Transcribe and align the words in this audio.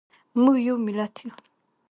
موږ 0.41 0.57
یو 0.67 0.75
ملت 0.85 1.13
یو 1.23 1.31